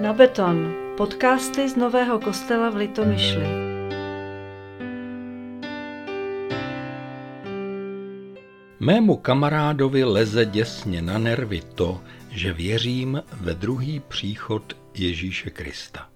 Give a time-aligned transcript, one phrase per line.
[0.00, 0.72] Na beton.
[0.96, 3.46] Podcasty z Nového kostela v Litomyšli.
[8.80, 12.00] Mému kamarádovi leze děsně na nervy to,
[12.30, 16.09] že věřím ve druhý příchod Ježíše Krista.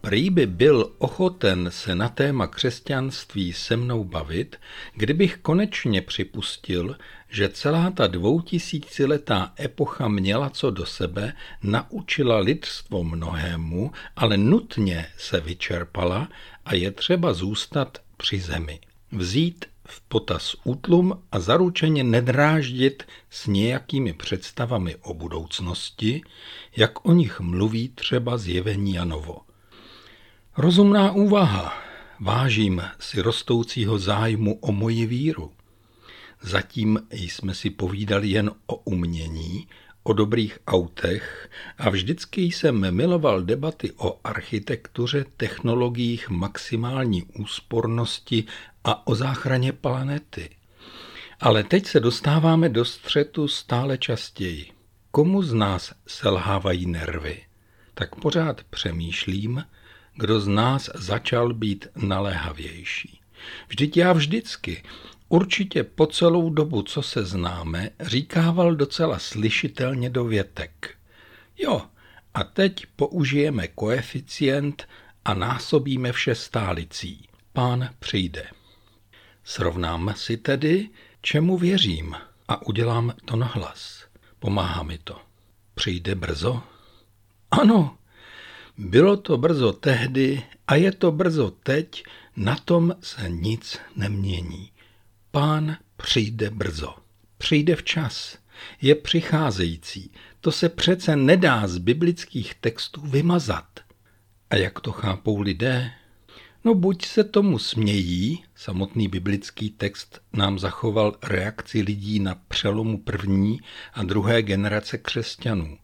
[0.00, 4.56] Prý by byl ochoten se na téma křesťanství se mnou bavit,
[4.94, 6.96] kdybych konečně připustil,
[7.28, 15.40] že celá ta dvoutisíciletá epocha měla co do sebe, naučila lidstvo mnohému, ale nutně se
[15.40, 16.28] vyčerpala
[16.64, 18.80] a je třeba zůstat při zemi.
[19.12, 26.22] Vzít v potaz útlum a zaručeně nedráždit s nějakými představami o budoucnosti,
[26.76, 29.47] jak o nich mluví třeba zjevení Janovo.
[30.60, 31.72] Rozumná úvaha.
[32.20, 35.52] Vážím si rostoucího zájmu o moji víru.
[36.40, 39.68] Zatím jsme si povídali jen o umění,
[40.02, 48.44] o dobrých autech a vždycky jsem miloval debaty o architektuře, technologiích maximální úspornosti
[48.84, 50.50] a o záchraně planety.
[51.40, 54.70] Ale teď se dostáváme do střetu stále častěji.
[55.10, 57.42] Komu z nás selhávají nervy?
[57.94, 59.64] Tak pořád přemýšlím,
[60.18, 63.20] kdo z nás začal být naléhavější.
[63.68, 64.82] Vždyť já vždycky,
[65.28, 70.96] určitě po celou dobu, co se známe, říkával docela slyšitelně do větek.
[71.58, 71.82] Jo,
[72.34, 74.88] a teď použijeme koeficient
[75.24, 77.28] a násobíme vše stálicí.
[77.52, 78.46] Pán přijde.
[79.44, 80.88] Srovnám si tedy,
[81.20, 82.16] čemu věřím
[82.48, 84.04] a udělám to nahlas.
[84.38, 85.20] Pomáhá mi to.
[85.74, 86.62] Přijde brzo?
[87.50, 87.98] Ano,
[88.78, 92.04] bylo to brzo tehdy a je to brzo teď,
[92.36, 94.70] na tom se nic nemění.
[95.30, 96.94] Pán přijde brzo.
[97.38, 98.38] Přijde včas.
[98.82, 100.12] Je přicházející.
[100.40, 103.80] To se přece nedá z biblických textů vymazat.
[104.50, 105.90] A jak to chápou lidé?
[106.64, 113.60] No buď se tomu smějí, samotný biblický text nám zachoval reakci lidí na přelomu první
[113.92, 115.78] a druhé generace křesťanů.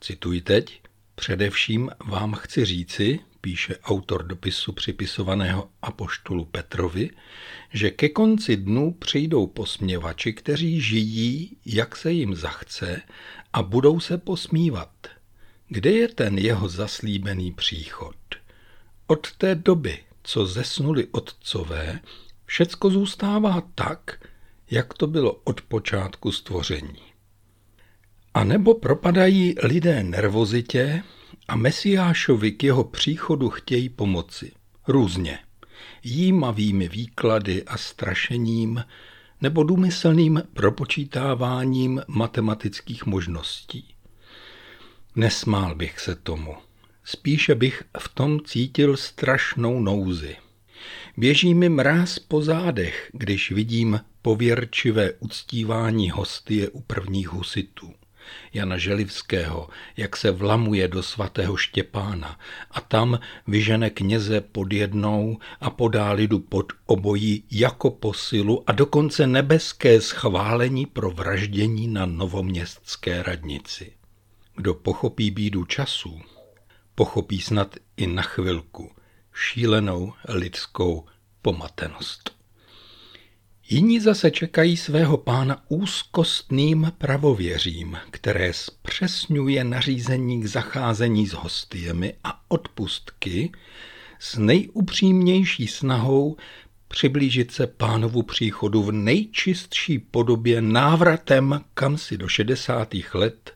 [0.00, 0.80] Cituji teď,
[1.14, 7.10] Především vám chci říci, píše autor dopisu připisovaného apoštolu Petrovi,
[7.72, 13.02] že ke konci dnů přijdou posměvači, kteří žijí, jak se jim zachce
[13.52, 14.90] a budou se posmívat.
[15.68, 18.16] Kde je ten jeho zaslíbený příchod?
[19.06, 22.00] Od té doby, co zesnuli otcové,
[22.46, 24.28] všecko zůstává tak,
[24.70, 27.13] jak to bylo od počátku stvoření.
[28.34, 31.02] A nebo propadají lidé nervozitě
[31.48, 34.52] a Mesiášovi k jeho příchodu chtějí pomoci.
[34.88, 35.38] Různě.
[36.02, 38.84] Jímavými výklady a strašením
[39.40, 43.94] nebo důmyslným propočítáváním matematických možností.
[45.16, 46.54] Nesmál bych se tomu.
[47.04, 50.36] Spíše bych v tom cítil strašnou nouzi.
[51.16, 57.94] Běží mi mráz po zádech, když vidím pověrčivé uctívání hostie u prvních husitů.
[58.52, 62.38] Jana Želivského, jak se vlamuje do svatého Štěpána
[62.70, 69.26] a tam vyžene kněze pod jednou a podá lidu pod obojí jako posilu a dokonce
[69.26, 73.92] nebeské schválení pro vraždění na novoměstské radnici.
[74.56, 76.20] Kdo pochopí bídu času,
[76.94, 78.92] pochopí snad i na chvilku
[79.32, 81.06] šílenou lidskou
[81.42, 82.43] pomatenost.
[83.68, 92.40] Jiní zase čekají svého pána úzkostným pravověřím, které zpřesňuje nařízení k zacházení s hostiemi a
[92.48, 93.52] odpustky
[94.18, 96.36] s nejupřímnější snahou
[96.88, 102.94] přiblížit se pánovu příchodu v nejčistší podobě návratem kam si do 60.
[103.14, 103.52] let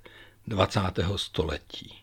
[0.47, 0.81] 20.
[1.17, 1.95] století.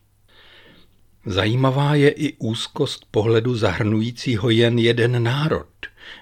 [1.25, 5.67] Zajímavá je i úzkost pohledu zahrnujícího jen jeden národ,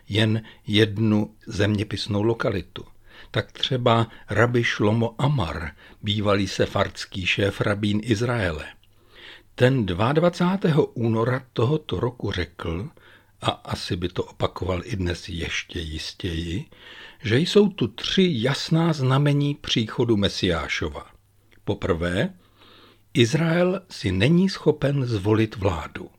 [0.10, 2.84] jen jednu zeměpisnou lokalitu.
[3.32, 5.72] Tak třeba rabi Šlomo Amar,
[6.02, 8.66] bývalý sefardský šéf rabín Izraele.
[9.56, 10.84] Ten 22.
[10.94, 12.90] února tohoto roku řekl,
[13.42, 16.66] a asi by to opakoval i dnes ještě jistěji,
[17.24, 21.06] že jsou tu tři jasná znamení příchodu Mesiášova.
[21.64, 22.34] Poprvé,
[23.14, 26.10] Izrael si není schopen zvolit vládu.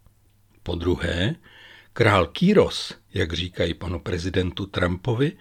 [0.62, 1.34] Po druhé,
[1.94, 5.32] král Kýros, jak říkají panu prezidentu Trumpovi,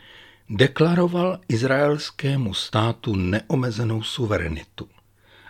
[0.49, 4.89] deklaroval izraelskému státu neomezenou suverenitu.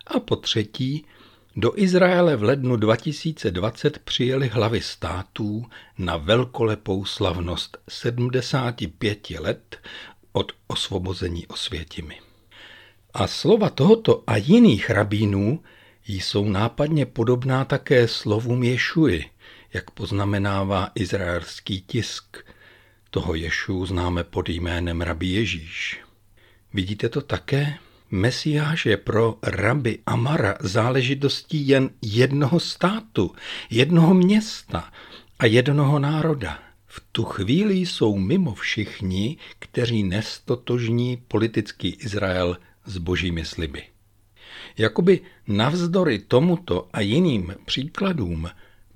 [0.08, 1.06] A po třetí,
[1.56, 5.66] do Izraele v lednu 2020 přijeli hlavy států
[5.98, 9.78] na velkolepou slavnost 75 let
[10.32, 12.20] od osvobození Osvětimi.
[13.14, 15.64] A slova tohoto a jiných rabínů
[16.08, 19.33] jsou nápadně podobná také slovům Ješuji,
[19.74, 22.38] jak poznamenává izraelský tisk.
[23.10, 26.00] Toho Ješu známe pod jménem Rabi Ježíš.
[26.74, 27.78] Vidíte to také?
[28.12, 33.36] Mesiáš je pro rabi Amara záležitostí jen jednoho státu,
[33.70, 34.92] jednoho města
[35.40, 36.60] a jednoho národa.
[36.86, 43.84] V tu chvíli jsou mimo všichni, kteří nestotožní politický Izrael s božími sliby.
[44.78, 48.50] Jakoby navzdory tomuto a jiným příkladům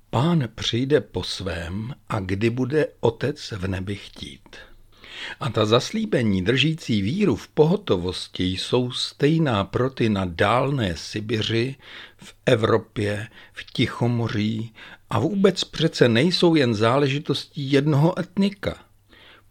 [0.09, 4.57] pán přijde po svém a kdy bude otec v nebi chtít.
[5.39, 11.75] A ta zaslíbení držící víru v pohotovosti jsou stejná pro ty na dálné Sibiři,
[12.17, 14.73] v Evropě, v Tichomoří
[15.09, 18.75] a vůbec přece nejsou jen záležitostí jednoho etnika.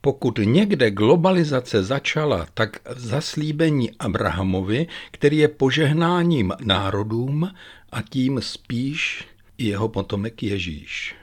[0.00, 7.50] Pokud někde globalizace začala, tak zaslíbení Abrahamovi, který je požehnáním národům
[7.92, 9.24] a tím spíš
[9.58, 11.14] jeho potomek Ježíš.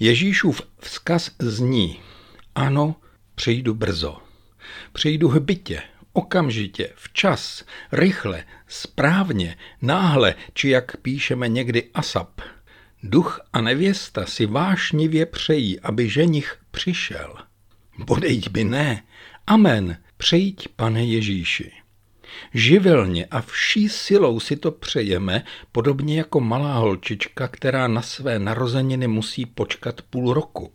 [0.00, 2.00] Ježíšův vzkaz zní,
[2.54, 2.96] ano,
[3.34, 4.18] přijdu brzo.
[4.92, 5.82] Přijdu hbitě,
[6.12, 12.40] okamžitě, včas, rychle, správně, náhle, či jak píšeme někdy asap.
[13.02, 17.34] Duch a nevěsta si vášnivě přejí, aby ženich přišel.
[17.98, 19.02] Bodejť by ne.
[19.46, 19.98] Amen.
[20.16, 21.72] Přejď, pane Ježíši.
[22.54, 29.08] Živelně a vší silou si to přejeme, podobně jako malá holčička, která na své narozeniny
[29.08, 30.72] musí počkat půl roku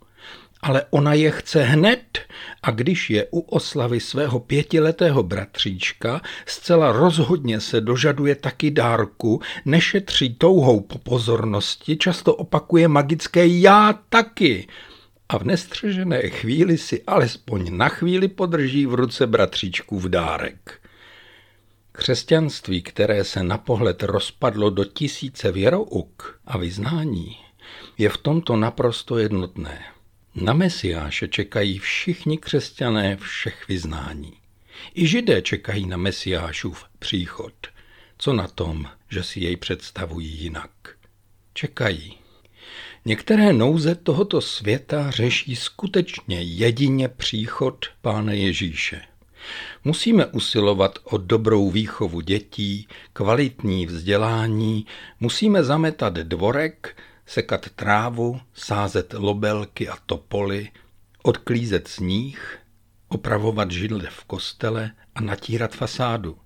[0.66, 2.20] ale ona je chce hned
[2.64, 10.34] a když je u oslavy svého pětiletého bratříčka, zcela rozhodně se dožaduje taky dárku, nešetří
[10.34, 14.68] touhou po pozornosti, často opakuje magické já taky
[15.30, 20.85] a v nestřežené chvíli si alespoň na chvíli podrží v ruce bratříčku v dárek.
[21.96, 27.38] Křesťanství, které se na pohled rozpadlo do tisíce věrouk a vyznání,
[27.98, 29.86] je v tomto naprosto jednotné.
[30.36, 34.34] Na Mesiáše čekají všichni křesťané všech vyznání.
[34.96, 37.54] I židé čekají na Mesiášův příchod.
[38.18, 40.72] Co na tom, že si jej představují jinak?
[41.54, 42.18] Čekají.
[43.06, 49.02] Některé nouze tohoto světa řeší skutečně jedině příchod Pána Ježíše.
[49.84, 54.86] Musíme usilovat o dobrou výchovu dětí, kvalitní vzdělání,
[55.20, 60.72] musíme zametat dvorek, sekat trávu, sázet lobelky a topoly,
[61.24, 62.60] odklízet sníh,
[63.08, 66.38] opravovat židle v kostele a natírat fasádu.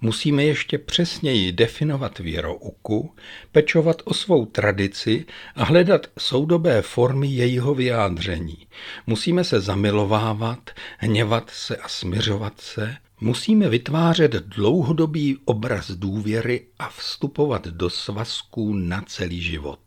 [0.00, 3.14] Musíme ještě přesněji definovat věrouku,
[3.52, 8.66] pečovat o svou tradici a hledat soudobé formy jejího vyjádření.
[9.06, 17.66] Musíme se zamilovávat, hněvat se a směřovat se, Musíme vytvářet dlouhodobý obraz důvěry a vstupovat
[17.66, 19.80] do svazků na celý život.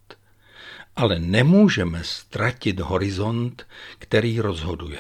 [0.96, 3.68] Ale nemůžeme ztratit horizont,
[4.00, 5.00] který rozhoduje.